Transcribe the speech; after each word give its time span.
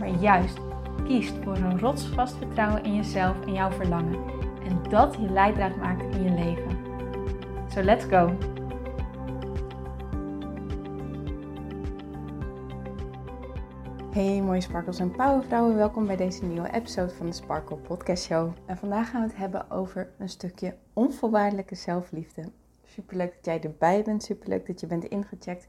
maar 0.00 0.20
juist 0.20 0.58
kiest 1.04 1.34
voor 1.42 1.56
een 1.56 1.78
rotsvast 1.78 2.36
vertrouwen 2.36 2.84
in 2.84 2.94
jezelf 2.94 3.46
en 3.46 3.52
jouw 3.52 3.70
verlangen. 3.70 4.24
En 4.64 4.82
dat 4.90 5.14
je 5.14 5.30
leidraad 5.30 5.76
maakt 5.76 6.14
in 6.14 6.22
je 6.22 6.30
leven. 6.30 6.78
So 7.68 7.82
let's 7.82 8.04
go! 8.04 8.36
Hey 14.12 14.42
mooie 14.42 14.60
sparkles 14.60 14.98
en 14.98 15.10
powervrouwen, 15.10 15.76
welkom 15.76 16.06
bij 16.06 16.16
deze 16.16 16.44
nieuwe 16.44 16.72
episode 16.72 17.14
van 17.14 17.26
de 17.26 17.32
Sparkle 17.32 17.76
Podcast 17.76 18.24
Show. 18.24 18.52
En 18.66 18.76
vandaag 18.76 19.10
gaan 19.10 19.20
we 19.20 19.26
het 19.26 19.36
hebben 19.36 19.70
over 19.70 20.10
een 20.18 20.28
stukje 20.28 20.74
onvoorwaardelijke 20.92 21.74
zelfliefde. 21.74 22.42
Superleuk 22.84 23.34
dat 23.34 23.44
jij 23.44 23.60
erbij 23.60 24.02
bent, 24.02 24.22
superleuk 24.22 24.66
dat 24.66 24.80
je 24.80 24.86
bent 24.86 25.04
ingecheckt. 25.04 25.66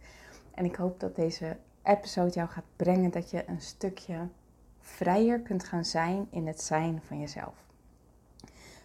En 0.54 0.66
ik 0.66 0.76
hoop 0.76 1.00
dat 1.00 1.16
deze 1.16 1.58
episode 1.84 2.32
jou 2.32 2.50
gaat 2.50 2.64
brengen 2.76 3.12
dat 3.12 3.30
je 3.30 3.50
een 3.50 3.62
stukje 3.62 4.28
vrijer 4.80 5.40
kunt 5.40 5.64
gaan 5.64 5.86
zijn 5.86 6.28
in 6.30 6.48
het 6.48 6.62
zijn 6.62 7.02
van 7.02 7.20
jezelf. 7.20 7.56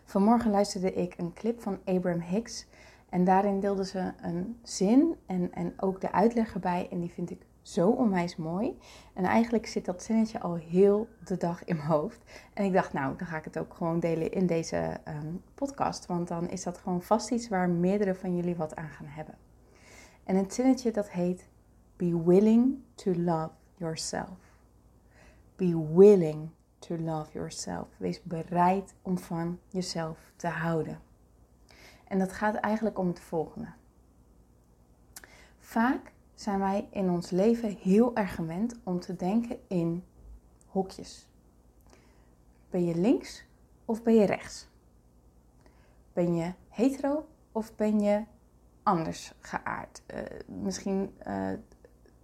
Vanmorgen 0.05 0.50
luisterde 0.50 0.92
ik 0.92 1.14
een 1.16 1.33
clip 1.33 1.61
van 1.61 1.78
Abraham 1.84 2.20
Hicks 2.20 2.66
en 3.08 3.25
daarin 3.25 3.61
deelde 3.61 3.84
ze 3.84 4.12
een 4.22 4.58
zin 4.62 5.16
en, 5.27 5.53
en 5.53 5.72
ook 5.77 6.00
de 6.00 6.12
uitleg 6.12 6.55
erbij 6.55 6.88
en 6.91 7.00
die 7.00 7.11
vind 7.11 7.30
ik 7.30 7.41
zo 7.62 7.88
onwijs 7.88 8.36
mooi. 8.36 8.78
En 9.14 9.25
eigenlijk 9.25 9.66
zit 9.66 9.84
dat 9.84 10.03
zinnetje 10.03 10.41
al 10.41 10.55
heel 10.55 11.08
de 11.25 11.36
dag 11.36 11.64
in 11.64 11.77
mijn 11.77 11.88
hoofd. 11.88 12.19
En 12.55 12.64
ik 12.64 12.72
dacht, 12.72 12.92
nou, 12.92 13.16
dan 13.16 13.27
ga 13.27 13.36
ik 13.36 13.44
het 13.44 13.58
ook 13.58 13.75
gewoon 13.75 14.00
delen 14.00 14.33
in 14.33 14.47
deze 14.47 15.00
ehm, 15.05 15.34
podcast, 15.55 16.06
want 16.06 16.28
dan 16.28 16.48
is 16.50 16.62
dat 16.62 16.78
gewoon 16.78 17.03
vast 17.03 17.31
iets 17.31 17.48
waar 17.48 17.69
meerdere 17.69 18.14
van 18.14 18.36
jullie 18.36 18.56
wat 18.56 18.77
aan 18.77 18.88
gaan 18.88 19.06
hebben. 19.06 19.34
En 20.25 20.36
het 20.36 20.55
zinnetje 20.55 20.91
dat 20.91 21.10
heet 21.10 21.48
Be 21.97 22.22
willing 22.25 22.83
to 22.94 23.14
love 23.14 23.50
yourself. 23.77 24.39
Be 25.56 25.75
willing 25.92 26.50
to 26.78 26.97
love 26.97 27.33
yourself. 27.33 27.88
Wees 27.97 28.22
bereid 28.22 28.94
om 29.03 29.19
van 29.19 29.58
jezelf 29.69 30.19
te 30.36 30.48
houden. 30.48 31.00
En 32.05 32.19
dat 32.19 32.33
gaat 32.33 32.55
eigenlijk 32.55 32.98
om 32.98 33.06
het 33.06 33.20
volgende. 33.20 33.69
Vaak 35.58 36.12
zijn 36.34 36.58
wij 36.58 36.88
in 36.91 37.11
ons 37.11 37.30
leven 37.30 37.77
heel 37.77 38.16
erg 38.16 38.34
gewend 38.34 38.75
om 38.83 39.00
te 39.00 39.16
denken 39.16 39.58
in 39.69 40.05
hokjes. 40.66 41.28
Ben 42.70 42.84
je 42.84 42.94
links 42.94 43.44
of 43.84 44.03
ben 44.03 44.14
je 44.14 44.27
rechts? 44.27 44.69
Ben 46.12 46.34
je 46.34 46.53
hetero 46.69 47.28
of 47.53 47.75
ben 47.77 48.00
je 48.00 48.25
anders 48.83 49.33
geaard? 49.41 50.03
Uh, 50.14 50.20
misschien 50.47 51.14
uh, 51.27 51.53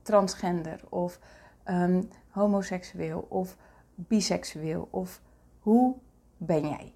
transgender 0.02 0.80
of 0.88 1.18
um, 1.68 2.08
homoseksueel 2.28 3.26
of 3.28 3.56
biseksueel 3.94 4.88
of 4.90 5.20
hoe 5.58 5.96
ben 6.36 6.68
jij? 6.68 6.92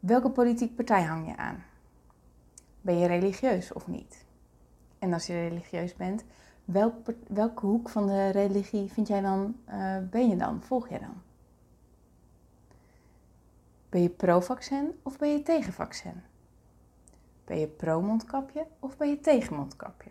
Welke 0.00 0.30
politieke 0.30 0.74
partij 0.74 1.02
hang 1.02 1.26
je 1.26 1.36
aan? 1.36 1.64
Ben 2.80 2.98
je 2.98 3.06
religieus 3.06 3.72
of 3.72 3.86
niet? 3.86 4.24
En 4.98 5.12
als 5.12 5.26
je 5.26 5.32
religieus 5.32 5.94
bent, 5.94 6.24
welk, 6.64 6.94
welke 7.28 7.66
hoek 7.66 7.88
van 7.88 8.06
de 8.06 8.28
religie 8.28 8.92
vind 8.92 9.08
jij 9.08 9.20
dan, 9.20 9.56
uh, 9.68 9.96
ben 10.10 10.28
je 10.28 10.36
dan? 10.36 10.62
Volg 10.62 10.88
je 10.88 10.98
dan? 10.98 11.22
Ben 13.88 14.02
je 14.02 14.08
pro-vaccin 14.08 14.98
of 15.02 15.18
ben 15.18 15.32
je 15.32 15.42
tegen 15.42 15.72
vaccin? 15.72 16.22
Ben 17.44 17.58
je 17.58 17.66
pro-mondkapje 17.66 18.66
of 18.78 18.96
ben 18.96 19.08
je 19.08 19.20
tegen 19.20 19.56
mondkapje? 19.56 20.10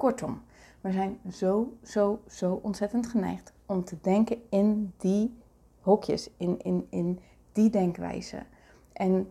Kortom, 0.00 0.42
we 0.80 0.92
zijn 0.92 1.18
zo, 1.32 1.76
zo, 1.82 2.20
zo 2.28 2.60
ontzettend 2.62 3.06
geneigd 3.06 3.52
om 3.66 3.84
te 3.84 3.96
denken 4.00 4.38
in 4.50 4.92
die 4.96 5.38
hokjes, 5.80 6.30
in, 6.36 6.62
in, 6.62 6.86
in 6.90 7.20
die 7.52 7.70
denkwijze. 7.70 8.42
En 8.92 9.30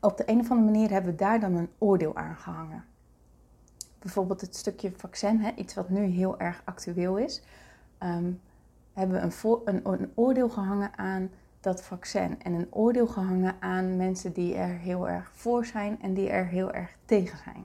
op 0.00 0.16
de 0.16 0.30
een 0.30 0.40
of 0.40 0.50
andere 0.50 0.70
manier 0.70 0.90
hebben 0.90 1.10
we 1.10 1.16
daar 1.16 1.40
dan 1.40 1.54
een 1.54 1.68
oordeel 1.78 2.16
aan 2.16 2.36
gehangen. 2.36 2.84
Bijvoorbeeld 3.98 4.40
het 4.40 4.56
stukje 4.56 4.92
vaccin, 4.96 5.40
hè, 5.40 5.50
iets 5.54 5.74
wat 5.74 5.88
nu 5.88 6.04
heel 6.04 6.38
erg 6.38 6.62
actueel 6.64 7.18
is. 7.18 7.42
Um, 8.02 8.40
hebben 8.92 9.20
we 9.20 9.22
een, 9.22 9.80
een, 9.84 9.92
een 9.92 10.12
oordeel 10.14 10.48
gehangen 10.48 10.98
aan 10.98 11.30
dat 11.60 11.82
vaccin. 11.82 12.42
En 12.42 12.52
een 12.52 12.68
oordeel 12.70 13.06
gehangen 13.06 13.56
aan 13.60 13.96
mensen 13.96 14.32
die 14.32 14.54
er 14.54 14.78
heel 14.78 15.08
erg 15.08 15.30
voor 15.34 15.64
zijn 15.64 16.02
en 16.02 16.14
die 16.14 16.28
er 16.28 16.46
heel 16.46 16.72
erg 16.72 16.96
tegen 17.04 17.38
zijn. 17.38 17.64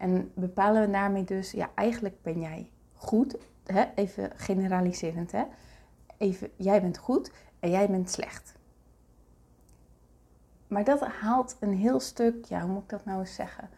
En 0.00 0.32
bepalen 0.34 0.82
we 0.82 0.90
daarmee 0.90 1.24
dus, 1.24 1.50
ja, 1.50 1.70
eigenlijk 1.74 2.22
ben 2.22 2.40
jij 2.40 2.70
goed, 2.94 3.36
hè? 3.66 3.84
even 3.94 4.30
generaliserend, 4.36 5.32
hè? 5.32 5.44
Even, 6.16 6.50
jij 6.56 6.80
bent 6.80 6.98
goed 6.98 7.32
en 7.58 7.70
jij 7.70 7.90
bent 7.90 8.10
slecht. 8.10 8.54
Maar 10.66 10.84
dat 10.84 11.00
haalt 11.00 11.56
een 11.60 11.74
heel 11.74 12.00
stuk, 12.00 12.44
ja, 12.44 12.60
hoe 12.60 12.72
moet 12.72 12.82
ik 12.82 12.88
dat 12.88 13.04
nou 13.04 13.20
eens 13.20 13.34
zeggen? 13.34 13.70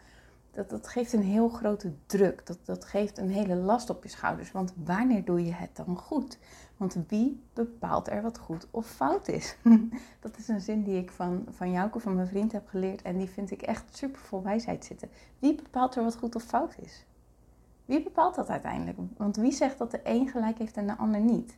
Dat, 0.53 0.69
dat 0.69 0.87
geeft 0.87 1.13
een 1.13 1.23
heel 1.23 1.49
grote 1.49 1.93
druk. 2.05 2.45
Dat, 2.45 2.57
dat 2.63 2.85
geeft 2.85 3.17
een 3.17 3.29
hele 3.29 3.55
last 3.55 3.89
op 3.89 4.03
je 4.03 4.09
schouders. 4.09 4.51
Want 4.51 4.73
wanneer 4.83 5.25
doe 5.25 5.45
je 5.45 5.53
het 5.53 5.75
dan 5.75 5.97
goed? 5.97 6.37
Want 6.77 6.97
wie 7.07 7.43
bepaalt 7.53 8.09
er 8.09 8.21
wat 8.21 8.37
goed 8.37 8.67
of 8.71 8.87
fout 8.87 9.27
is? 9.27 9.57
dat 10.19 10.37
is 10.37 10.47
een 10.47 10.61
zin 10.61 10.83
die 10.83 10.97
ik 10.97 11.11
van, 11.11 11.45
van 11.49 11.71
Jouke, 11.71 11.99
van 11.99 12.15
mijn 12.15 12.27
vriend, 12.27 12.51
heb 12.51 12.67
geleerd. 12.67 13.01
En 13.01 13.17
die 13.17 13.29
vind 13.29 13.51
ik 13.51 13.61
echt 13.61 13.97
super 13.97 14.21
vol 14.21 14.43
wijsheid 14.43 14.85
zitten. 14.85 15.09
Wie 15.39 15.55
bepaalt 15.55 15.95
er 15.95 16.03
wat 16.03 16.15
goed 16.15 16.35
of 16.35 16.43
fout 16.43 16.75
is? 16.79 17.05
Wie 17.85 18.03
bepaalt 18.03 18.35
dat 18.35 18.49
uiteindelijk? 18.49 18.97
Want 19.17 19.35
wie 19.35 19.51
zegt 19.51 19.77
dat 19.77 19.91
de 19.91 19.99
een 20.03 20.27
gelijk 20.27 20.57
heeft 20.57 20.77
en 20.77 20.87
de 20.87 20.97
ander 20.97 21.21
niet? 21.21 21.57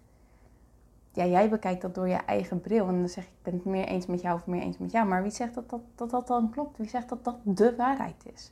Ja, 1.12 1.26
jij 1.26 1.50
bekijkt 1.50 1.82
dat 1.82 1.96
door 1.96 2.08
je 2.08 2.16
eigen 2.16 2.62
bril. 2.62 2.88
En 2.88 3.00
dan 3.00 3.10
zeg 3.10 3.24
je, 3.24 3.30
ik 3.30 3.44
ben 3.44 3.54
het 3.54 3.66
meer 3.66 3.86
eens 3.86 4.06
met 4.06 4.22
jou 4.22 4.36
of 4.36 4.48
meer 4.48 4.62
eens 4.62 4.78
met 4.78 4.92
jou. 4.92 5.08
Maar 5.08 5.22
wie 5.22 5.32
zegt 5.32 5.54
dat 5.54 5.70
dat, 5.70 5.82
dat, 5.96 6.10
dat 6.10 6.28
dan 6.28 6.50
klopt? 6.50 6.78
Wie 6.78 6.90
zegt 6.90 7.10
dat 7.10 7.24
dat 7.24 7.38
de 7.44 7.76
waarheid 7.76 8.26
is? 8.34 8.52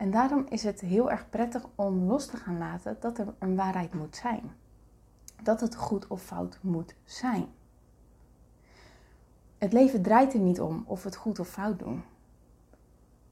En 0.00 0.10
daarom 0.10 0.46
is 0.48 0.62
het 0.62 0.80
heel 0.80 1.10
erg 1.10 1.30
prettig 1.30 1.66
om 1.74 2.04
los 2.04 2.26
te 2.26 2.36
gaan 2.36 2.58
laten 2.58 2.96
dat 3.00 3.18
er 3.18 3.34
een 3.38 3.56
waarheid 3.56 3.94
moet 3.94 4.16
zijn 4.16 4.50
dat 5.42 5.60
het 5.60 5.76
goed 5.76 6.06
of 6.06 6.22
fout 6.22 6.58
moet 6.60 6.94
zijn. 7.04 7.46
Het 9.58 9.72
leven 9.72 10.02
draait 10.02 10.34
er 10.34 10.40
niet 10.40 10.60
om 10.60 10.84
of 10.86 11.02
we 11.02 11.08
het 11.08 11.18
goed 11.18 11.38
of 11.38 11.48
fout 11.48 11.78
doen. 11.78 12.02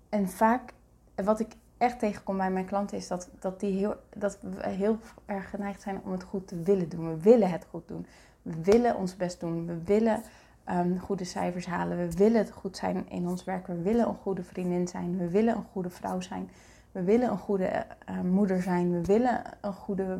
En 0.09 0.29
vaak, 0.29 0.73
wat 1.15 1.41
ik 1.41 1.53
echt 1.79 1.99
tegenkom 1.99 2.37
bij 2.37 2.51
mijn 2.51 2.67
klanten, 2.67 2.97
is 2.97 3.09
dat, 3.09 3.29
dat, 3.39 3.61
die 3.61 3.79
heel, 3.79 3.97
dat 4.17 4.39
we 4.41 4.69
heel 4.69 4.99
erg 5.27 5.51
geneigd 5.51 5.83
zijn 5.83 6.01
om 6.05 6.13
het 6.13 6.23
goed 6.23 6.49
te 6.49 6.63
willen 6.63 6.89
doen. 6.89 7.09
We 7.09 7.23
willen 7.23 7.51
het 7.51 7.67
goed 7.71 7.89
doen. 7.89 8.07
We 8.43 8.63
willen 8.63 8.97
ons 8.97 9.17
best 9.17 9.41
doen. 9.41 9.67
We 9.67 9.83
willen 9.85 10.23
um, 10.71 10.99
goede 10.99 11.25
cijfers 11.25 11.67
halen. 11.67 11.99
We 11.99 12.11
willen 12.17 12.39
het 12.39 12.51
goed 12.51 12.77
zijn 12.77 13.11
in 13.11 13.29
ons 13.29 13.45
werk. 13.45 13.67
We 13.67 13.83
willen 13.83 14.09
een 14.09 14.15
goede 14.15 14.43
vriendin 14.43 14.89
zijn. 14.89 15.19
We 15.19 15.29
willen 15.29 15.57
een 15.57 15.67
goede 15.73 15.91
vrouw 15.91 16.21
zijn. 16.21 16.51
We 16.93 17.03
willen 17.03 17.31
een 17.31 17.39
goede 17.39 17.87
uh, 18.11 18.21
moeder 18.21 18.63
zijn. 18.63 18.93
We 18.93 19.05
willen 19.05 19.43
een 19.61 19.73
goede 19.73 20.19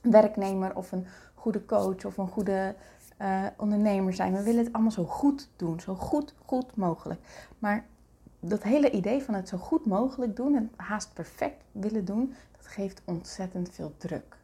werknemer 0.00 0.76
of 0.76 0.92
een 0.92 1.06
goede 1.34 1.64
coach 1.64 2.04
of 2.04 2.16
een 2.16 2.28
goede 2.28 2.74
uh, 3.20 3.46
ondernemer 3.56 4.14
zijn. 4.14 4.32
We 4.32 4.42
willen 4.42 4.64
het 4.64 4.72
allemaal 4.72 4.92
zo 4.92 5.04
goed 5.04 5.48
doen, 5.56 5.80
zo 5.80 5.94
goed, 5.94 6.34
goed 6.44 6.76
mogelijk. 6.76 7.20
Maar 7.58 7.84
dat 8.40 8.62
hele 8.62 8.90
idee 8.90 9.22
van 9.22 9.34
het 9.34 9.48
zo 9.48 9.56
goed 9.56 9.86
mogelijk 9.86 10.36
doen 10.36 10.54
en 10.54 10.70
haast 10.76 11.12
perfect 11.14 11.64
willen 11.72 12.04
doen, 12.04 12.34
dat 12.56 12.66
geeft 12.66 13.02
ontzettend 13.04 13.70
veel 13.70 13.94
druk. 13.96 14.36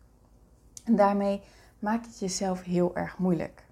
En 0.84 0.96
daarmee 0.96 1.40
maak 1.78 2.02
je 2.02 2.08
het 2.08 2.18
jezelf 2.18 2.62
heel 2.62 2.96
erg 2.96 3.18
moeilijk. 3.18 3.66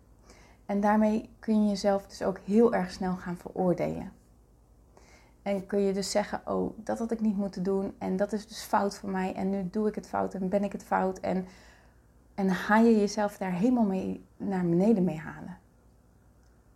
En 0.67 0.81
daarmee 0.81 1.29
kun 1.39 1.63
je 1.63 1.69
jezelf 1.69 2.07
dus 2.07 2.23
ook 2.23 2.39
heel 2.39 2.75
erg 2.75 2.91
snel 2.91 3.17
gaan 3.17 3.37
veroordelen. 3.37 4.13
En 5.43 5.67
kun 5.67 5.81
je 5.81 5.93
dus 5.93 6.11
zeggen, 6.11 6.41
oh, 6.45 6.79
dat 6.85 6.99
had 6.99 7.11
ik 7.11 7.21
niet 7.21 7.37
moeten 7.37 7.63
doen 7.63 7.95
en 7.99 8.17
dat 8.17 8.33
is 8.33 8.47
dus 8.47 8.63
fout 8.63 8.97
voor 8.97 9.11
mij 9.11 9.35
en 9.35 9.51
nu 9.51 9.69
doe 9.71 9.89
ik 9.89 9.95
het 9.95 10.07
fout 10.07 10.35
en 10.35 10.49
ben 10.49 10.65
ik 10.65 10.73
het 10.73 10.85
fout 10.85 11.19
en 11.19 11.47
en 12.37 12.55
ga 12.55 12.77
je 12.77 12.99
jezelf 12.99 13.37
daar 13.37 13.53
helemaal 13.53 13.85
mee 13.85 14.25
naar 14.37 14.67
beneden 14.69 15.05
mee 15.05 15.19
halen. 15.19 15.59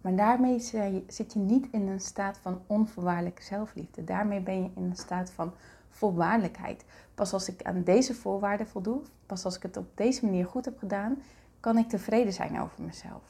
Maar 0.01 0.17
daarmee 0.17 0.59
zit 1.07 1.33
je 1.33 1.39
niet 1.39 1.69
in 1.71 1.89
een 1.89 2.01
staat 2.01 2.39
van 2.39 2.61
onvoorwaardelijke 2.67 3.43
zelfliefde. 3.43 4.05
Daarmee 4.05 4.41
ben 4.41 4.63
je 4.63 4.71
in 4.75 4.83
een 4.83 4.97
staat 4.97 5.31
van 5.31 5.53
volwaardelijkheid. 5.89 6.85
Pas 7.15 7.33
als 7.33 7.49
ik 7.49 7.63
aan 7.63 7.83
deze 7.83 8.15
voorwaarden 8.15 8.69
voldoe, 8.69 9.03
pas 9.27 9.45
als 9.45 9.57
ik 9.57 9.63
het 9.63 9.77
op 9.77 9.97
deze 9.97 10.25
manier 10.25 10.47
goed 10.47 10.65
heb 10.65 10.79
gedaan, 10.79 11.23
kan 11.61 11.79
ik 11.79 11.89
tevreden 11.89 12.33
zijn 12.33 12.61
over 12.61 12.83
mezelf. 12.83 13.23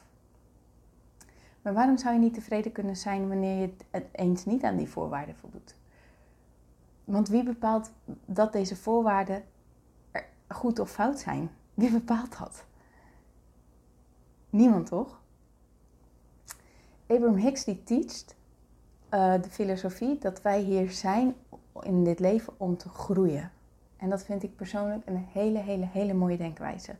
Maar 1.61 1.73
waarom 1.73 1.97
zou 1.97 2.13
je 2.13 2.19
niet 2.19 2.33
tevreden 2.33 2.71
kunnen 2.71 2.97
zijn 2.97 3.27
wanneer 3.27 3.61
je 3.61 3.73
het 3.91 4.05
eens 4.11 4.45
niet 4.45 4.63
aan 4.63 4.77
die 4.77 4.89
voorwaarden 4.89 5.35
voldoet? 5.35 5.75
Want 7.03 7.27
wie 7.27 7.43
bepaalt 7.43 7.91
dat 8.25 8.53
deze 8.53 8.75
voorwaarden 8.75 9.43
goed 10.47 10.79
of 10.79 10.91
fout 10.91 11.19
zijn? 11.19 11.49
Wie 11.73 11.91
bepaalt 11.91 12.37
dat? 12.37 12.65
Niemand 14.49 14.87
toch? 14.87 15.21
Abraham 17.07 17.35
Hicks 17.35 17.63
die 17.63 17.83
teacht 17.83 18.35
uh, 19.13 19.33
de 19.41 19.49
filosofie 19.49 20.17
dat 20.17 20.41
wij 20.41 20.59
hier 20.61 20.91
zijn 20.91 21.35
in 21.81 22.03
dit 22.03 22.19
leven 22.19 22.53
om 22.57 22.77
te 22.77 22.89
groeien. 22.89 23.51
En 23.97 24.09
dat 24.09 24.23
vind 24.23 24.43
ik 24.43 24.55
persoonlijk 24.55 25.01
een 25.05 25.25
hele, 25.31 25.59
hele, 25.59 25.85
hele 25.85 26.13
mooie 26.13 26.37
denkwijze. 26.37 26.95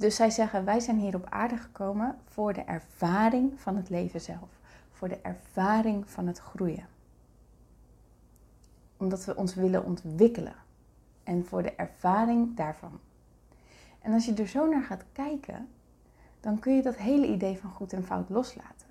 Dus 0.00 0.16
zij 0.16 0.30
zeggen, 0.30 0.64
wij 0.64 0.80
zijn 0.80 0.98
hier 0.98 1.14
op 1.14 1.26
aarde 1.28 1.56
gekomen 1.56 2.18
voor 2.24 2.52
de 2.52 2.60
ervaring 2.60 3.60
van 3.60 3.76
het 3.76 3.88
leven 3.88 4.20
zelf. 4.20 4.48
Voor 4.92 5.08
de 5.08 5.18
ervaring 5.22 6.10
van 6.10 6.26
het 6.26 6.38
groeien. 6.38 6.86
Omdat 8.96 9.24
we 9.24 9.36
ons 9.36 9.54
willen 9.54 9.84
ontwikkelen. 9.84 10.54
En 11.24 11.46
voor 11.46 11.62
de 11.62 11.74
ervaring 11.74 12.56
daarvan. 12.56 13.00
En 14.00 14.12
als 14.12 14.24
je 14.24 14.34
er 14.34 14.46
zo 14.46 14.68
naar 14.68 14.82
gaat 14.82 15.04
kijken, 15.12 15.68
dan 16.40 16.58
kun 16.58 16.76
je 16.76 16.82
dat 16.82 16.96
hele 16.96 17.26
idee 17.26 17.58
van 17.58 17.70
goed 17.70 17.92
en 17.92 18.04
fout 18.04 18.28
loslaten. 18.28 18.86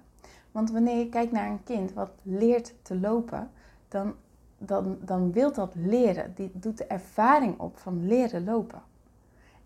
Want 0.51 0.71
wanneer 0.71 0.97
je 0.97 1.09
kijkt 1.09 1.31
naar 1.31 1.49
een 1.49 1.63
kind 1.63 1.93
wat 1.93 2.11
leert 2.21 2.73
te 2.81 2.99
lopen, 2.99 3.51
dan, 3.87 4.15
dan, 4.57 4.97
dan 5.01 5.31
wil 5.31 5.53
dat 5.53 5.75
leren. 5.75 6.33
Die 6.35 6.51
doet 6.53 6.77
de 6.77 6.85
ervaring 6.85 7.59
op 7.59 7.77
van 7.77 8.07
leren 8.07 8.43
lopen. 8.43 8.81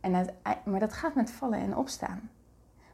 En 0.03 0.27
maar 0.65 0.79
dat 0.79 0.93
gaat 0.93 1.15
met 1.15 1.31
vallen 1.31 1.59
en 1.59 1.77
opstaan. 1.77 2.29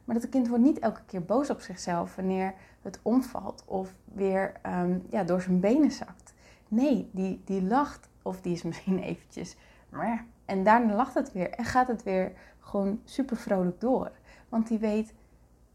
Maar 0.04 0.14
dat 0.14 0.28
kind 0.28 0.48
wordt 0.48 0.64
niet 0.64 0.78
elke 0.78 1.00
keer 1.06 1.24
boos 1.24 1.50
op 1.50 1.60
zichzelf 1.60 2.16
wanneer 2.16 2.54
het 2.82 2.98
omvalt 3.02 3.62
of 3.66 3.94
weer 4.04 4.52
um, 4.66 5.02
ja, 5.10 5.24
door 5.24 5.42
zijn 5.42 5.60
benen 5.60 5.90
zakt. 5.90 6.34
Nee, 6.68 7.08
die, 7.12 7.42
die 7.44 7.62
lacht 7.62 8.08
of 8.22 8.40
die 8.40 8.52
is 8.52 8.62
misschien 8.70 8.98
eventjes. 8.98 9.56
Maar 9.88 10.24
en 10.44 10.64
daarna 10.64 10.94
lacht 10.94 11.14
het 11.14 11.32
weer 11.32 11.50
en 11.50 11.64
gaat 11.64 11.88
het 11.88 12.02
weer 12.02 12.32
gewoon 12.60 13.00
super 13.04 13.36
vrolijk 13.36 13.80
door. 13.80 14.10
Want 14.48 14.68
die 14.68 14.78
weet, 14.78 15.14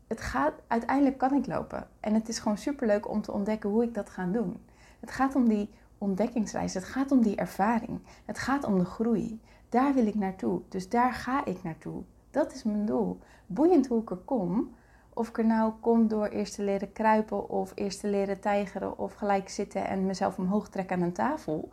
het 0.07 0.21
gaat, 0.21 0.53
uiteindelijk 0.67 1.17
kan 1.17 1.33
ik 1.33 1.47
lopen. 1.47 1.87
En 1.99 2.13
het 2.13 2.29
is 2.29 2.39
gewoon 2.39 2.57
super 2.57 2.87
leuk 2.87 3.09
om 3.09 3.21
te 3.21 3.31
ontdekken 3.31 3.69
hoe 3.69 3.83
ik 3.83 3.93
dat 3.93 4.09
ga 4.09 4.25
doen. 4.25 4.65
Het 4.99 5.11
gaat 5.11 5.35
om 5.35 5.49
die 5.49 5.69
ontdekkingsreis, 5.97 6.73
het 6.73 6.83
gaat 6.83 7.11
om 7.11 7.21
die 7.21 7.35
ervaring, 7.35 7.99
het 8.25 8.39
gaat 8.39 8.63
om 8.63 8.77
de 8.79 8.85
groei. 8.85 9.39
Daar 9.75 9.93
wil 9.93 10.07
ik 10.07 10.15
naartoe, 10.15 10.61
dus 10.69 10.89
daar 10.89 11.13
ga 11.13 11.45
ik 11.45 11.63
naartoe. 11.63 12.03
Dat 12.31 12.53
is 12.53 12.63
mijn 12.63 12.85
doel. 12.85 13.19
Boeiend 13.45 13.87
hoe 13.87 14.01
ik 14.01 14.09
er 14.09 14.17
kom. 14.17 14.75
Of 15.13 15.27
ik 15.27 15.37
er 15.37 15.45
nou 15.45 15.73
kom 15.79 16.07
door 16.07 16.27
eerst 16.27 16.55
te 16.55 16.63
leren 16.63 16.91
kruipen 16.91 17.49
of 17.49 17.71
eerst 17.75 17.99
te 17.99 18.07
leren 18.07 18.39
tijgeren 18.39 18.97
of 18.97 19.13
gelijk 19.13 19.49
zitten 19.49 19.87
en 19.87 20.05
mezelf 20.05 20.37
omhoog 20.37 20.69
trekken 20.69 20.95
aan 20.95 21.01
een 21.01 21.13
tafel. 21.13 21.69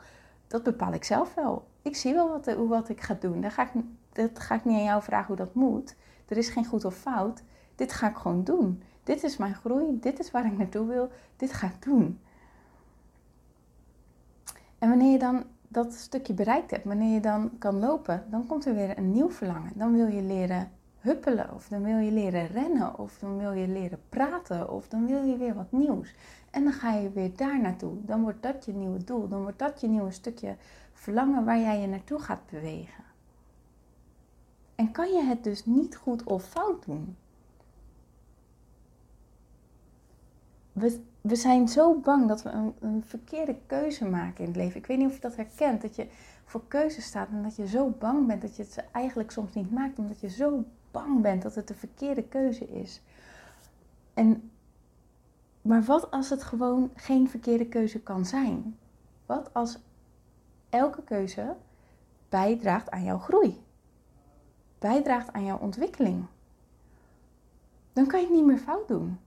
Dat 0.46 0.62
bepaal 0.62 0.92
ik 0.92 1.04
zelf 1.04 1.34
wel. 1.34 1.66
Ik 1.82 1.96
zie 1.96 2.14
wel 2.14 2.28
wat, 2.28 2.54
wat 2.54 2.88
ik 2.88 3.00
ga 3.00 3.16
doen. 3.20 3.40
Daar 3.40 3.50
ga 3.50 3.62
ik, 3.62 3.82
dat 4.12 4.38
ga 4.38 4.54
ik 4.54 4.64
niet 4.64 4.78
aan 4.78 4.84
jou 4.84 5.02
vragen 5.02 5.26
hoe 5.26 5.36
dat 5.36 5.54
moet. 5.54 5.96
Er 6.28 6.36
is 6.36 6.48
geen 6.48 6.66
goed 6.66 6.84
of 6.84 6.96
fout. 6.96 7.42
Dit 7.74 7.92
ga 7.92 8.08
ik 8.08 8.16
gewoon 8.16 8.44
doen. 8.44 8.82
Dit 9.02 9.22
is 9.22 9.36
mijn 9.36 9.54
groei. 9.54 9.98
Dit 10.00 10.18
is 10.18 10.30
waar 10.30 10.46
ik 10.46 10.58
naartoe 10.58 10.86
wil. 10.86 11.10
Dit 11.36 11.52
ga 11.52 11.66
ik 11.66 11.82
doen. 11.82 12.20
En 14.78 14.88
wanneer 14.88 15.12
je 15.12 15.18
dan 15.18 15.44
dat 15.72 15.94
stukje 15.94 16.34
bereikt 16.34 16.70
hebt, 16.70 16.84
wanneer 16.84 17.14
je 17.14 17.20
dan 17.20 17.58
kan 17.58 17.78
lopen, 17.78 18.24
dan 18.30 18.46
komt 18.46 18.66
er 18.66 18.74
weer 18.74 18.98
een 18.98 19.10
nieuw 19.10 19.30
verlangen. 19.30 19.72
Dan 19.74 19.92
wil 19.92 20.06
je 20.06 20.22
leren 20.22 20.70
huppelen, 20.98 21.54
of 21.54 21.68
dan 21.68 21.82
wil 21.82 21.98
je 21.98 22.12
leren 22.12 22.46
rennen, 22.46 22.98
of 22.98 23.18
dan 23.18 23.38
wil 23.38 23.52
je 23.52 23.68
leren 23.68 24.00
praten, 24.08 24.70
of 24.70 24.88
dan 24.88 25.06
wil 25.06 25.22
je 25.22 25.36
weer 25.36 25.54
wat 25.54 25.72
nieuws. 25.72 26.14
En 26.50 26.64
dan 26.64 26.72
ga 26.72 26.92
je 26.92 27.10
weer 27.10 27.36
daar 27.36 27.60
naartoe. 27.60 28.04
Dan 28.04 28.22
wordt 28.22 28.42
dat 28.42 28.64
je 28.64 28.72
nieuwe 28.72 29.04
doel, 29.04 29.28
dan 29.28 29.42
wordt 29.42 29.58
dat 29.58 29.80
je 29.80 29.88
nieuwe 29.88 30.10
stukje 30.10 30.56
verlangen 30.92 31.44
waar 31.44 31.58
jij 31.58 31.80
je 31.80 31.86
naartoe 31.86 32.18
gaat 32.18 32.46
bewegen. 32.50 33.04
En 34.74 34.92
kan 34.92 35.12
je 35.12 35.22
het 35.22 35.44
dus 35.44 35.66
niet 35.66 35.96
goed 35.96 36.22
of 36.24 36.44
fout 36.44 36.84
doen? 36.84 37.16
We 41.22 41.36
zijn 41.36 41.68
zo 41.68 41.94
bang 41.94 42.28
dat 42.28 42.42
we 42.42 42.50
een, 42.80 43.04
verkeerde 43.06 43.56
keuze 43.66 44.04
maken 44.04 44.44
in 44.44 44.46
het 44.46 44.56
leven. 44.56 44.76
Ik 44.76 44.86
weet 44.86 44.98
niet 44.98 45.06
of 45.06 45.14
je 45.14 45.20
dat 45.20 45.36
herkent, 45.36 45.82
dat 45.82 45.96
je 45.96 46.06
voor 46.44 46.62
keuzes 46.68 47.04
staat 47.04 47.28
en 47.28 47.42
dat 47.42 47.56
je 47.56 47.66
zo 47.66 47.88
bang 47.88 48.26
bent 48.26 48.42
dat 48.42 48.56
je 48.56 48.62
het 48.62 48.84
eigenlijk 48.92 49.30
soms 49.30 49.52
niet 49.52 49.70
maakt, 49.70 49.98
omdat 49.98 50.20
je 50.20 50.28
zo 50.28 50.64
bang 50.90 51.20
bent 51.20 51.42
dat 51.42 51.54
het 51.54 51.68
de 51.68 51.74
verkeerde 51.74 52.22
keuze 52.22 52.68
is. 52.68 53.00
En, 54.14 54.50
maar 55.62 55.82
wat 55.82 56.10
als 56.10 56.30
het 56.30 56.42
gewoon 56.42 56.90
geen 56.94 57.28
verkeerde 57.28 57.66
keuze 57.66 58.00
kan 58.00 58.26
zijn? 58.26 58.78
Wat 59.26 59.54
als 59.54 59.78
elke 60.68 61.02
keuze 61.02 61.56
bijdraagt 62.28 62.90
aan 62.90 63.04
jouw 63.04 63.18
groei? 63.18 63.62
Bijdraagt 64.78 65.32
aan 65.32 65.44
jouw 65.44 65.58
ontwikkeling? 65.58 66.24
Dan 67.92 68.06
kan 68.06 68.20
je 68.20 68.26
het 68.26 68.34
niet 68.34 68.44
meer 68.44 68.58
fout 68.58 68.88
doen. 68.88 69.18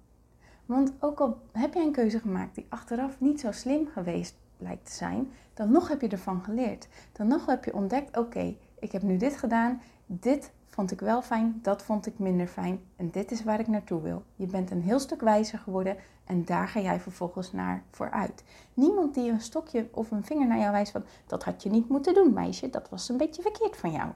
Want 0.65 0.93
ook 0.99 1.19
al 1.19 1.37
heb 1.51 1.73
jij 1.73 1.83
een 1.83 1.91
keuze 1.91 2.19
gemaakt 2.19 2.55
die 2.55 2.65
achteraf 2.69 3.19
niet 3.19 3.39
zo 3.39 3.51
slim 3.51 3.87
geweest 3.87 4.35
lijkt 4.57 4.85
te 4.85 4.93
zijn, 4.93 5.31
dan 5.53 5.71
nog 5.71 5.87
heb 5.87 6.01
je 6.01 6.07
ervan 6.07 6.43
geleerd. 6.43 6.87
Dan 7.11 7.27
nog 7.27 7.45
heb 7.45 7.65
je 7.65 7.73
ontdekt: 7.73 8.17
oké, 8.17 8.55
ik 8.79 8.91
heb 8.91 9.01
nu 9.01 9.17
dit 9.17 9.37
gedaan, 9.37 9.81
dit 10.05 10.51
vond 10.75 10.91
ik 10.91 10.99
wel 10.99 11.21
fijn, 11.21 11.59
dat 11.61 11.83
vond 11.83 12.05
ik 12.05 12.19
minder 12.19 12.47
fijn 12.47 12.79
en 12.95 13.11
dit 13.11 13.31
is 13.31 13.43
waar 13.43 13.59
ik 13.59 13.67
naartoe 13.67 14.01
wil. 14.01 14.23
Je 14.35 14.45
bent 14.45 14.71
een 14.71 14.81
heel 14.81 14.99
stuk 14.99 15.21
wijzer 15.21 15.59
geworden 15.59 15.97
en 16.25 16.45
daar 16.45 16.67
ga 16.67 16.79
jij 16.79 16.99
vervolgens 16.99 17.51
naar 17.51 17.83
vooruit. 17.91 18.43
Niemand 18.73 19.13
die 19.13 19.31
een 19.31 19.41
stokje 19.41 19.87
of 19.91 20.11
een 20.11 20.23
vinger 20.23 20.47
naar 20.47 20.59
jou 20.59 20.71
wijst 20.71 20.91
van 20.91 21.03
dat 21.27 21.43
had 21.43 21.63
je 21.63 21.69
niet 21.69 21.89
moeten 21.89 22.13
doen, 22.13 22.33
meisje, 22.33 22.69
dat 22.69 22.89
was 22.89 23.09
een 23.09 23.17
beetje 23.17 23.41
verkeerd 23.41 23.77
van 23.77 23.91
jou. 23.91 24.09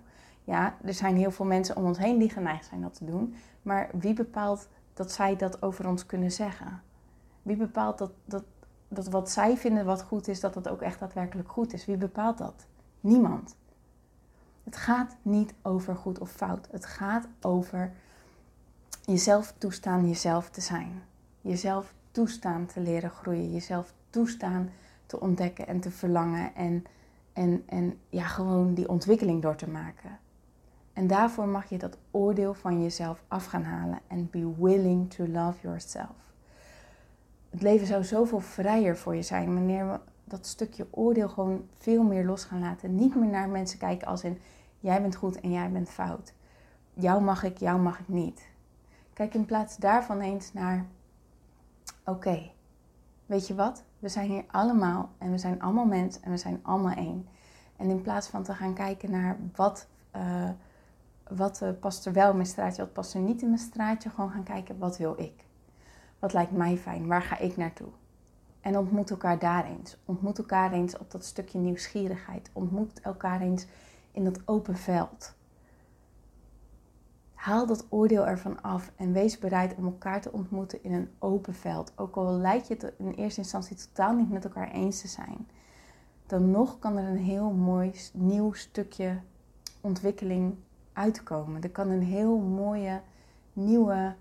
Ja, 0.43 0.75
er 0.83 0.93
zijn 0.93 1.17
heel 1.17 1.31
veel 1.31 1.45
mensen 1.45 1.75
om 1.75 1.85
ons 1.85 1.97
heen 1.97 2.17
die 2.17 2.29
geneigd 2.29 2.65
zijn 2.65 2.81
dat 2.81 2.93
te 2.93 3.05
doen, 3.05 3.33
maar 3.61 3.89
wie 3.93 4.13
bepaalt 4.13 4.67
dat 4.99 5.11
zij 5.11 5.35
dat 5.35 5.61
over 5.61 5.87
ons 5.87 6.05
kunnen 6.05 6.31
zeggen? 6.31 6.81
Wie 7.41 7.55
bepaalt 7.55 7.97
dat, 7.97 8.11
dat, 8.25 8.43
dat 8.87 9.07
wat 9.07 9.29
zij 9.29 9.57
vinden 9.57 9.85
wat 9.85 10.01
goed 10.01 10.27
is, 10.27 10.39
dat 10.39 10.53
dat 10.53 10.67
ook 10.67 10.81
echt 10.81 10.99
daadwerkelijk 10.99 11.49
goed 11.49 11.73
is? 11.73 11.85
Wie 11.85 11.97
bepaalt 11.97 12.37
dat? 12.37 12.65
Niemand. 13.01 13.55
Het 14.63 14.75
gaat 14.75 15.15
niet 15.21 15.53
over 15.61 15.95
goed 15.95 16.19
of 16.19 16.31
fout. 16.31 16.67
Het 16.71 16.85
gaat 16.85 17.27
over 17.41 17.91
jezelf 19.05 19.53
toestaan 19.57 20.07
jezelf 20.07 20.49
te 20.49 20.61
zijn. 20.61 21.03
Jezelf 21.41 21.93
toestaan 22.11 22.65
te 22.65 22.79
leren 22.79 23.09
groeien. 23.09 23.51
Jezelf 23.51 23.93
toestaan 24.09 24.69
te 25.05 25.19
ontdekken 25.19 25.67
en 25.67 25.79
te 25.79 25.91
verlangen. 25.91 26.55
En, 26.55 26.85
en, 27.33 27.63
en 27.65 27.99
ja, 28.09 28.23
gewoon 28.23 28.73
die 28.73 28.89
ontwikkeling 28.89 29.41
door 29.41 29.55
te 29.55 29.69
maken. 29.69 30.19
En 30.93 31.07
daarvoor 31.07 31.47
mag 31.47 31.69
je 31.69 31.77
dat 31.77 31.97
oordeel 32.11 32.53
van 32.53 32.81
jezelf 32.81 33.23
af 33.27 33.45
gaan 33.45 33.63
halen. 33.63 33.99
En 34.07 34.29
be 34.29 34.53
willing 34.57 35.13
to 35.13 35.27
love 35.27 35.61
yourself. 35.61 36.33
Het 37.49 37.61
leven 37.61 37.87
zou 37.87 38.03
zoveel 38.03 38.39
vrijer 38.39 38.97
voor 38.97 39.15
je 39.15 39.21
zijn 39.21 39.53
wanneer 39.53 39.91
we 39.91 39.99
dat 40.23 40.45
stukje 40.45 40.87
oordeel 40.91 41.29
gewoon 41.29 41.67
veel 41.77 42.03
meer 42.03 42.25
los 42.25 42.43
gaan 42.43 42.59
laten. 42.59 42.95
Niet 42.95 43.15
meer 43.15 43.29
naar 43.29 43.49
mensen 43.49 43.79
kijken 43.79 44.07
als 44.07 44.23
in 44.23 44.37
jij 44.79 45.01
bent 45.01 45.15
goed 45.15 45.39
en 45.39 45.51
jij 45.51 45.71
bent 45.71 45.89
fout. 45.89 46.33
Jou 46.93 47.21
mag 47.21 47.43
ik, 47.43 47.57
jou 47.57 47.79
mag 47.79 47.99
ik 47.99 48.07
niet. 48.07 48.47
Kijk 49.13 49.33
in 49.33 49.45
plaats 49.45 49.77
daarvan 49.77 50.21
eens 50.21 50.53
naar 50.53 50.85
oké, 52.05 52.51
weet 53.25 53.47
je 53.47 53.55
wat? 53.55 53.83
We 53.99 54.09
zijn 54.09 54.29
hier 54.29 54.43
allemaal 54.51 55.09
en 55.17 55.31
we 55.31 55.37
zijn 55.37 55.61
allemaal 55.61 55.85
mens 55.85 56.19
en 56.19 56.31
we 56.31 56.37
zijn 56.37 56.59
allemaal 56.61 56.95
één. 56.95 57.27
En 57.77 57.89
in 57.89 58.01
plaats 58.01 58.27
van 58.27 58.43
te 58.43 58.53
gaan 58.53 58.73
kijken 58.73 59.11
naar 59.11 59.37
wat 59.55 59.87
uh, 60.15 60.49
wat 61.29 61.61
uh, 61.63 61.69
past 61.79 62.05
er 62.05 62.13
wel 62.13 62.29
in 62.29 62.35
mijn 62.35 62.47
straatje, 62.47 62.81
wat 62.81 62.93
past 62.93 63.13
er 63.13 63.19
niet 63.19 63.41
in 63.41 63.47
mijn 63.47 63.59
straatje. 63.59 64.09
Gewoon 64.09 64.31
gaan 64.31 64.43
kijken, 64.43 64.77
wat 64.77 64.97
wil 64.97 65.19
ik? 65.19 65.45
Wat 66.19 66.33
lijkt 66.33 66.51
mij 66.51 66.77
fijn? 66.77 67.07
Waar 67.07 67.21
ga 67.21 67.37
ik 67.37 67.57
naartoe? 67.57 67.89
En 68.61 68.77
ontmoet 68.77 69.09
elkaar 69.09 69.39
daar 69.39 69.65
eens. 69.65 69.97
Ontmoet 70.05 70.37
elkaar 70.37 70.71
eens 70.71 70.97
op 70.97 71.11
dat 71.11 71.25
stukje 71.25 71.59
nieuwsgierigheid. 71.59 72.49
Ontmoet 72.53 72.99
elkaar 73.01 73.41
eens 73.41 73.65
in 74.11 74.23
dat 74.23 74.39
open 74.45 74.75
veld. 74.75 75.37
Haal 77.33 77.65
dat 77.65 77.85
oordeel 77.89 78.27
ervan 78.27 78.61
af 78.61 78.91
en 78.95 79.13
wees 79.13 79.37
bereid 79.37 79.75
om 79.75 79.85
elkaar 79.85 80.21
te 80.21 80.31
ontmoeten 80.31 80.83
in 80.83 80.93
een 80.93 81.09
open 81.19 81.53
veld. 81.53 81.91
Ook 81.95 82.15
al 82.15 82.31
lijkt 82.31 82.67
je 82.67 82.73
het 82.73 82.93
in 82.97 83.11
eerste 83.11 83.41
instantie 83.41 83.75
totaal 83.75 84.15
niet 84.15 84.31
met 84.31 84.43
elkaar 84.43 84.71
eens 84.71 85.01
te 85.01 85.07
zijn, 85.07 85.47
dan 86.25 86.51
nog 86.51 86.79
kan 86.79 86.97
er 86.97 87.07
een 87.07 87.17
heel 87.17 87.51
mooi 87.51 87.91
nieuw 88.13 88.53
stukje 88.53 89.19
ontwikkeling 89.81 90.55
uitkomen. 90.93 91.61
Er 91.61 91.69
kan 91.69 91.89
een 91.89 92.03
heel 92.03 92.37
mooie 92.37 93.01
nieuwe 93.53 94.15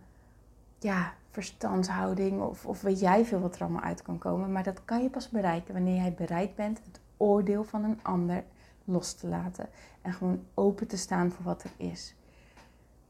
ja, 0.79 1.13
verstandshouding 1.31 2.41
of, 2.43 2.67
of 2.67 2.81
weet 2.81 3.01
jij 3.01 3.25
veel 3.25 3.41
wat 3.41 3.55
er 3.55 3.63
allemaal 3.63 3.83
uit 3.83 4.03
kan 4.03 4.19
komen. 4.19 4.53
Maar 4.53 4.63
dat 4.63 4.85
kan 4.85 5.03
je 5.03 5.11
pas 5.11 5.29
bereiken 5.29 5.75
wanneer 5.75 5.97
jij 5.97 6.15
bereid 6.15 6.55
bent 6.55 6.81
het 6.85 7.01
oordeel 7.17 7.65
van 7.65 7.85
een 7.85 7.99
ander 8.03 8.45
los 8.85 9.13
te 9.13 9.27
laten. 9.27 9.69
En 10.03 10.13
gewoon 10.13 10.41
open 10.55 10.87
te 10.87 10.97
staan 10.97 11.31
voor 11.31 11.45
wat 11.45 11.63
er 11.63 11.71
is. 11.77 12.15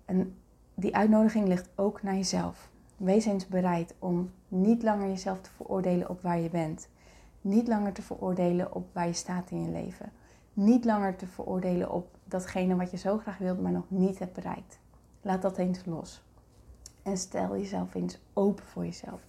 En 0.04 0.36
die 0.74 0.96
uitnodiging 0.96 1.48
ligt 1.48 1.68
ook 1.74 2.02
naar 2.02 2.14
jezelf. 2.14 2.70
Wees 2.96 3.24
eens 3.24 3.46
bereid 3.46 3.94
om 3.98 4.30
niet 4.48 4.82
langer 4.82 5.08
jezelf 5.08 5.40
te 5.40 5.50
veroordelen 5.50 6.08
op 6.08 6.22
waar 6.22 6.38
je 6.38 6.50
bent. 6.50 6.88
Niet 7.40 7.68
langer 7.68 7.92
te 7.92 8.02
veroordelen 8.02 8.74
op 8.74 8.86
waar 8.92 9.06
je 9.06 9.12
staat 9.12 9.50
in 9.50 9.62
je 9.62 9.70
leven. 9.70 10.12
Niet 10.52 10.84
langer 10.84 11.16
te 11.16 11.26
veroordelen 11.26 11.90
op 11.90 12.17
datgene 12.28 12.76
wat 12.76 12.90
je 12.90 12.96
zo 12.96 13.18
graag 13.18 13.38
wilt, 13.38 13.60
maar 13.60 13.72
nog 13.72 13.90
niet 13.90 14.18
hebt 14.18 14.32
bereikt. 14.32 14.78
Laat 15.22 15.42
dat 15.42 15.58
eens 15.58 15.84
los. 15.84 16.22
En 17.02 17.16
stel 17.16 17.56
jezelf 17.56 17.94
eens 17.94 18.18
open 18.32 18.64
voor 18.64 18.84
jezelf. 18.84 19.20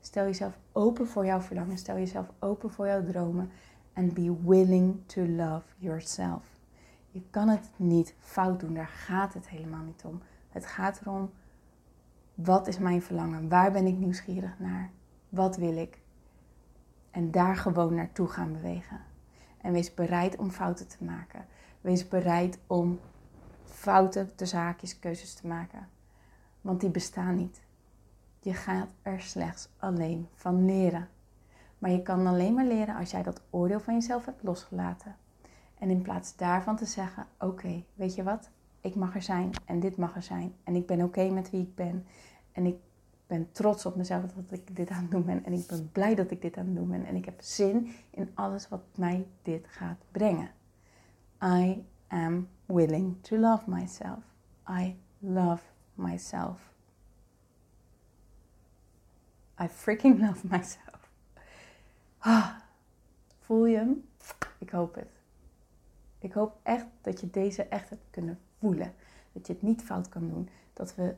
Stel 0.00 0.24
jezelf 0.24 0.58
open 0.72 1.06
voor 1.06 1.26
jouw 1.26 1.40
verlangen. 1.40 1.78
Stel 1.78 1.96
jezelf 1.96 2.30
open 2.38 2.70
voor 2.70 2.86
jouw 2.86 3.04
dromen. 3.04 3.50
And 3.92 4.14
be 4.14 4.36
willing 4.44 4.96
to 5.06 5.26
love 5.26 5.66
yourself. 5.76 6.44
Je 7.10 7.22
kan 7.30 7.48
het 7.48 7.70
niet 7.76 8.14
fout 8.18 8.60
doen. 8.60 8.74
Daar 8.74 8.88
gaat 8.88 9.34
het 9.34 9.48
helemaal 9.48 9.84
niet 9.84 10.04
om. 10.04 10.20
Het 10.48 10.66
gaat 10.66 11.00
erom, 11.00 11.30
wat 12.34 12.66
is 12.66 12.78
mijn 12.78 13.02
verlangen? 13.02 13.48
Waar 13.48 13.72
ben 13.72 13.86
ik 13.86 13.96
nieuwsgierig 13.96 14.58
naar? 14.58 14.90
Wat 15.28 15.56
wil 15.56 15.76
ik? 15.76 16.00
En 17.10 17.30
daar 17.30 17.56
gewoon 17.56 17.94
naartoe 17.94 18.28
gaan 18.28 18.52
bewegen. 18.52 19.00
En 19.60 19.72
wees 19.72 19.94
bereid 19.94 20.36
om 20.36 20.50
fouten 20.50 20.88
te 20.88 21.04
maken. 21.04 21.46
Wees 21.80 22.08
bereid 22.08 22.58
om 22.66 23.00
fouten, 23.64 24.30
de 24.36 24.46
zaakjes, 24.46 24.98
keuzes 24.98 25.34
te 25.34 25.46
maken. 25.46 25.88
Want 26.60 26.80
die 26.80 26.90
bestaan 26.90 27.36
niet. 27.36 27.60
Je 28.40 28.54
gaat 28.54 28.88
er 29.02 29.20
slechts 29.20 29.68
alleen 29.76 30.28
van 30.34 30.64
leren. 30.64 31.08
Maar 31.78 31.90
je 31.90 32.02
kan 32.02 32.26
alleen 32.26 32.54
maar 32.54 32.66
leren 32.66 32.96
als 32.96 33.10
jij 33.10 33.22
dat 33.22 33.40
oordeel 33.50 33.80
van 33.80 33.94
jezelf 33.94 34.24
hebt 34.24 34.42
losgelaten. 34.42 35.16
En 35.78 35.90
in 35.90 36.02
plaats 36.02 36.36
daarvan 36.36 36.76
te 36.76 36.84
zeggen: 36.84 37.26
Oké, 37.38 37.84
weet 37.94 38.14
je 38.14 38.22
wat? 38.22 38.50
Ik 38.80 38.94
mag 38.94 39.14
er 39.14 39.22
zijn 39.22 39.50
en 39.64 39.80
dit 39.80 39.96
mag 39.96 40.14
er 40.14 40.22
zijn. 40.22 40.54
En 40.64 40.74
ik 40.74 40.86
ben 40.86 41.02
oké 41.02 41.30
met 41.30 41.50
wie 41.50 41.60
ik 41.62 41.74
ben. 41.74 42.06
En 42.52 42.66
ik 42.66 42.76
ben 43.26 43.52
trots 43.52 43.86
op 43.86 43.96
mezelf 43.96 44.22
dat 44.22 44.58
ik 44.58 44.76
dit 44.76 44.90
aan 44.90 45.02
het 45.02 45.10
doen 45.10 45.24
ben. 45.24 45.44
En 45.44 45.52
ik 45.52 45.66
ben 45.66 45.90
blij 45.92 46.14
dat 46.14 46.30
ik 46.30 46.42
dit 46.42 46.56
aan 46.56 46.66
het 46.66 46.76
doen 46.76 46.88
ben. 46.88 47.04
En 47.04 47.16
ik 47.16 47.24
heb 47.24 47.40
zin 47.40 47.90
in 48.10 48.30
alles 48.34 48.68
wat 48.68 48.82
mij 48.94 49.26
dit 49.42 49.66
gaat 49.68 50.04
brengen. 50.10 50.50
I 51.42 51.84
am 52.08 52.48
willing 52.66 53.22
to 53.22 53.36
love 53.36 53.66
myself. 53.66 54.22
I 54.68 54.96
love 55.22 55.62
myself. 55.94 56.60
I 59.60 59.68
freaking 59.68 60.20
love 60.26 60.44
myself. 60.44 61.10
Ah, 62.18 62.54
voel 63.40 63.66
je 63.66 63.76
hem? 63.76 64.04
Ik 64.58 64.70
hoop 64.70 64.94
het. 64.94 65.08
Ik 66.18 66.32
hoop 66.32 66.58
echt 66.62 66.86
dat 67.00 67.20
je 67.20 67.30
deze 67.30 67.62
echt 67.62 67.90
hebt 67.90 68.10
kunnen 68.10 68.38
voelen. 68.58 68.94
Dat 69.32 69.46
je 69.46 69.52
het 69.52 69.62
niet 69.62 69.82
fout 69.82 70.08
kan 70.08 70.28
doen. 70.28 70.48
Dat 70.72 70.94
we 70.94 71.14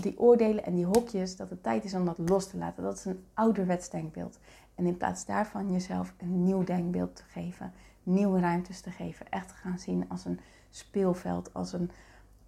die 0.00 0.18
oordelen 0.18 0.64
en 0.64 0.74
die 0.74 0.84
hokjes, 0.84 1.36
dat 1.36 1.50
het 1.50 1.62
tijd 1.62 1.84
is 1.84 1.94
om 1.94 2.04
dat 2.04 2.18
los 2.18 2.48
te 2.48 2.56
laten. 2.56 2.82
Dat 2.82 2.96
is 2.96 3.04
een 3.04 3.24
ouderwets 3.34 3.90
denkbeeld. 3.90 4.38
En 4.74 4.86
in 4.86 4.96
plaats 4.96 5.24
daarvan 5.24 5.72
jezelf 5.72 6.14
een 6.18 6.44
nieuw 6.44 6.64
denkbeeld 6.64 7.16
te 7.16 7.22
geven. 7.28 7.72
Nieuwe 8.02 8.40
ruimtes 8.40 8.80
te 8.80 8.90
geven. 8.90 9.30
Echt 9.30 9.48
te 9.48 9.54
gaan 9.54 9.78
zien 9.78 10.08
als 10.08 10.24
een 10.24 10.40
speelveld, 10.70 11.54
als 11.54 11.72
een 11.72 11.90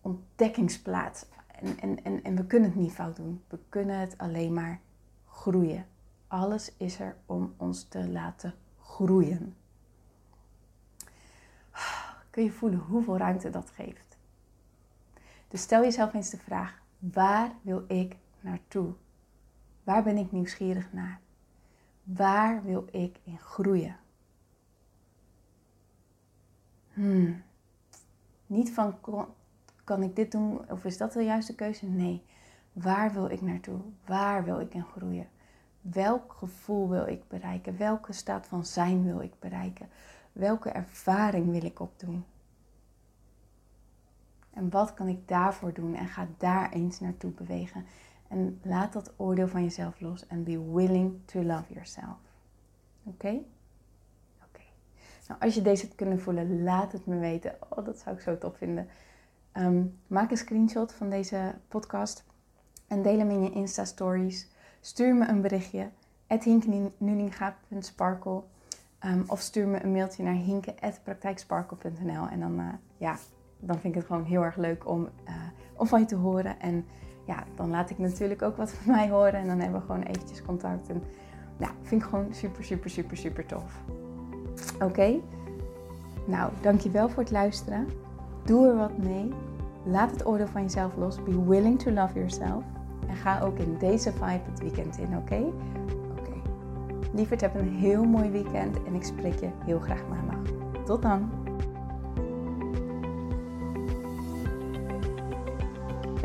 ontdekkingsplaats. 0.00 1.26
En, 1.60 1.78
en, 1.80 2.04
en, 2.04 2.24
en 2.24 2.36
we 2.36 2.46
kunnen 2.46 2.70
het 2.70 2.78
niet 2.78 2.92
fout 2.92 3.16
doen. 3.16 3.42
We 3.48 3.58
kunnen 3.68 3.98
het 3.98 4.18
alleen 4.18 4.52
maar 4.52 4.80
groeien. 5.28 5.86
Alles 6.26 6.72
is 6.76 7.00
er 7.00 7.16
om 7.26 7.54
ons 7.56 7.82
te 7.82 8.08
laten 8.08 8.54
groeien. 8.80 9.56
Kun 12.30 12.44
je 12.44 12.52
voelen 12.52 12.78
hoeveel 12.78 13.16
ruimte 13.16 13.50
dat 13.50 13.70
geeft? 13.70 14.16
Dus 15.48 15.60
stel 15.60 15.82
jezelf 15.82 16.14
eens 16.14 16.30
de 16.30 16.38
vraag: 16.38 16.82
waar 17.12 17.52
wil 17.62 17.84
ik 17.88 18.16
naartoe? 18.40 18.92
Waar 19.84 20.02
ben 20.02 20.16
ik 20.16 20.32
nieuwsgierig 20.32 20.92
naar? 20.92 21.20
Waar 22.02 22.64
wil 22.64 22.84
ik 22.90 23.18
in 23.24 23.38
groeien? 23.38 23.96
Hmm. 26.92 27.42
Niet 28.46 28.72
van 28.72 28.98
kan 29.84 30.02
ik 30.02 30.16
dit 30.16 30.32
doen 30.32 30.70
of 30.70 30.84
is 30.84 30.96
dat 30.96 31.12
de 31.12 31.24
juiste 31.24 31.54
keuze? 31.54 31.86
Nee. 31.86 32.22
Waar 32.72 33.12
wil 33.12 33.30
ik 33.30 33.40
naartoe? 33.40 33.80
Waar 34.06 34.44
wil 34.44 34.60
ik 34.60 34.74
in 34.74 34.84
groeien? 34.84 35.28
Welk 35.80 36.32
gevoel 36.32 36.88
wil 36.88 37.06
ik 37.06 37.28
bereiken? 37.28 37.76
Welke 37.76 38.12
staat 38.12 38.46
van 38.46 38.64
zijn 38.64 39.04
wil 39.04 39.20
ik 39.20 39.32
bereiken? 39.38 39.88
Welke 40.32 40.70
ervaring 40.70 41.50
wil 41.50 41.64
ik 41.64 41.80
opdoen? 41.80 42.24
En 44.56 44.70
wat 44.70 44.94
kan 44.94 45.08
ik 45.08 45.28
daarvoor 45.28 45.72
doen? 45.72 45.94
En 45.94 46.08
ga 46.08 46.28
daar 46.38 46.72
eens 46.72 47.00
naartoe 47.00 47.30
bewegen. 47.30 47.86
En 48.28 48.60
laat 48.62 48.92
dat 48.92 49.12
oordeel 49.16 49.48
van 49.48 49.62
jezelf 49.62 50.00
los. 50.00 50.26
En 50.26 50.44
be 50.44 50.72
willing 50.72 51.14
to 51.24 51.42
love 51.42 51.72
yourself. 51.72 52.16
Oké? 53.02 53.40
Oké. 54.44 54.62
Nou, 55.28 55.40
als 55.40 55.54
je 55.54 55.62
deze 55.62 55.84
hebt 55.84 55.94
kunnen 55.94 56.20
voelen, 56.20 56.62
laat 56.62 56.92
het 56.92 57.06
me 57.06 57.18
weten. 57.18 57.56
Oh, 57.68 57.84
dat 57.84 57.98
zou 57.98 58.16
ik 58.16 58.22
zo 58.22 58.38
tof 58.38 58.56
vinden. 58.56 58.88
Ehm, 59.52 59.84
maak 60.06 60.30
een 60.30 60.36
screenshot 60.36 60.92
van 60.92 61.10
deze 61.10 61.54
podcast. 61.68 62.24
En 62.86 63.02
deel 63.02 63.18
hem 63.18 63.30
in 63.30 63.42
je 63.42 63.50
Insta-stories. 63.50 64.48
Stuur 64.80 65.14
me 65.14 65.28
een 65.28 65.40
berichtje. 65.40 65.90
hinknuninga.sparkle 66.26 68.32
um, 68.32 68.42
ehm, 68.98 69.22
Of 69.26 69.40
stuur 69.40 69.68
me 69.68 69.82
een 69.82 69.92
mailtje 69.92 70.22
naar 70.22 70.34
hinke.praktijksparkle.nl 70.34 72.28
En 72.28 72.40
dan, 72.40 72.60
uh, 72.60 72.68
ja, 72.96 73.18
dan 73.60 73.78
vind 73.78 73.94
ik 73.94 74.00
het 74.00 74.08
gewoon 74.08 74.24
heel 74.24 74.42
erg 74.42 74.56
leuk 74.56 74.88
om, 74.88 75.08
uh, 75.28 75.34
om 75.76 75.86
van 75.86 76.00
je 76.00 76.06
te 76.06 76.16
horen. 76.16 76.60
En 76.60 76.84
ja, 77.24 77.44
dan 77.56 77.70
laat 77.70 77.90
ik 77.90 77.98
natuurlijk 77.98 78.42
ook 78.42 78.56
wat 78.56 78.70
van 78.72 78.94
mij 78.94 79.08
horen. 79.08 79.34
En 79.34 79.46
dan 79.46 79.60
hebben 79.60 79.80
we 79.80 79.86
gewoon 79.86 80.02
eventjes 80.02 80.42
contact. 80.42 80.88
En 80.88 81.02
ja, 81.56 81.70
vind 81.82 82.02
ik 82.02 82.08
gewoon 82.08 82.34
super, 82.34 82.64
super, 82.64 82.90
super, 82.90 83.16
super 83.16 83.46
tof. 83.46 83.82
Oké? 84.82 85.20
Nou, 86.26 86.52
dankjewel 86.60 87.08
voor 87.08 87.22
het 87.22 87.32
luisteren. 87.32 87.86
Doe 88.44 88.68
er 88.68 88.76
wat 88.76 88.98
mee. 88.98 89.32
Laat 89.84 90.10
het 90.10 90.26
oordeel 90.26 90.46
van 90.46 90.62
jezelf 90.62 90.96
los. 90.96 91.22
Be 91.22 91.44
willing 91.44 91.78
to 91.78 91.90
love 91.90 92.14
yourself. 92.14 92.64
En 93.08 93.16
ga 93.16 93.40
ook 93.40 93.58
in 93.58 93.76
deze 93.78 94.12
vibe 94.12 94.50
het 94.50 94.60
weekend 94.60 94.98
in, 94.98 95.16
oké? 95.16 95.42
Oké. 96.18 96.32
Lieverd, 97.12 97.40
heb 97.40 97.54
een 97.54 97.76
heel 97.76 98.04
mooi 98.04 98.30
weekend 98.30 98.82
en 98.84 98.94
ik 98.94 99.02
spreek 99.02 99.40
je 99.40 99.48
heel 99.64 99.80
graag 99.80 100.08
maandag. 100.08 100.52
Tot 100.84 101.02
dan! 101.02 101.45